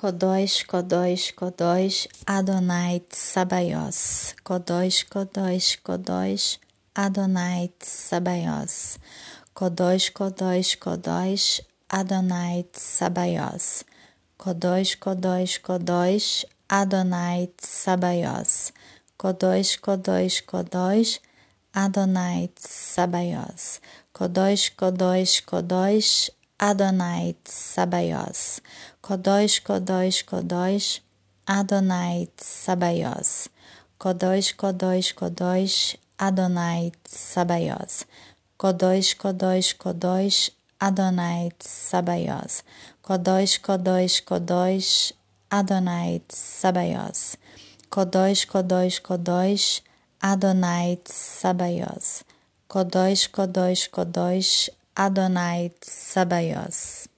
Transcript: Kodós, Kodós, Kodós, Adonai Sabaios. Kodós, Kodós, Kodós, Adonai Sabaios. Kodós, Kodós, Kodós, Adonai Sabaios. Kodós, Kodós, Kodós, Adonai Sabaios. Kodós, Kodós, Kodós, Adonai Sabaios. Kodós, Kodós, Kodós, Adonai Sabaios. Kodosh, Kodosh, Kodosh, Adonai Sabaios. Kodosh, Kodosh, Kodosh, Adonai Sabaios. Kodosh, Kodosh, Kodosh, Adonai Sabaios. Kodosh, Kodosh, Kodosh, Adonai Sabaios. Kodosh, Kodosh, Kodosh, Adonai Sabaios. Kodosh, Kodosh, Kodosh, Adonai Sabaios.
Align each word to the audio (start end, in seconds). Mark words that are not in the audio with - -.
Kodós, 0.00 0.62
Kodós, 0.62 1.30
Kodós, 1.32 2.08
Adonai 2.26 3.02
Sabaios. 3.10 4.34
Kodós, 4.42 5.02
Kodós, 5.02 5.76
Kodós, 5.76 6.58
Adonai 6.94 7.70
Sabaios. 7.82 8.98
Kodós, 9.52 10.08
Kodós, 10.08 10.74
Kodós, 10.74 11.60
Adonai 11.86 12.64
Sabaios. 12.72 13.84
Kodós, 14.38 14.94
Kodós, 14.94 15.58
Kodós, 15.58 16.46
Adonai 16.66 17.50
Sabaios. 17.60 18.72
Kodós, 19.18 19.76
Kodós, 19.76 20.40
Kodós, 20.40 21.20
Adonai 21.74 22.50
Sabaios. 22.56 23.82
Kodós, 24.14 24.70
Kodós, 24.70 25.40
Kodós, 25.40 26.30
Adonai 26.62 27.36
Sabaios. 27.46 28.60
Kodosh, 29.02 29.62
Kodosh, 29.62 30.22
Kodosh, 30.26 31.00
Adonai 31.48 32.28
Sabaios. 32.36 33.48
Kodosh, 33.98 34.54
Kodosh, 34.56 35.14
Kodosh, 35.14 35.96
Adonai 36.20 36.92
Sabaios. 37.08 38.04
Kodosh, 38.58 39.16
Kodosh, 39.16 39.74
Kodosh, 39.78 40.50
Adonai 40.82 41.50
Sabaios. 41.60 42.62
Kodosh, 43.02 43.58
Kodosh, 43.62 44.22
Kodosh, 44.22 45.12
Adonai 45.50 46.20
Sabaios. 46.28 47.36
Kodosh, 47.90 48.46
Kodosh, 48.46 49.00
Kodosh, 49.00 49.80
Adonai 50.22 50.98
Sabaios. 51.06 52.22
Kodosh, 52.68 53.30
Kodosh, 53.30 53.88
Kodosh, 53.88 54.68
Adonai 55.00 55.72
Sabaios. 55.80 57.09